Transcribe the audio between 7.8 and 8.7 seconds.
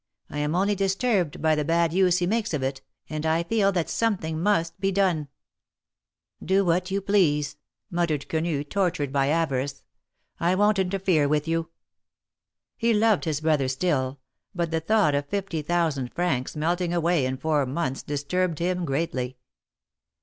muttered Quenu,